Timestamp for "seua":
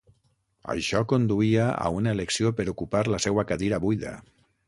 3.29-3.47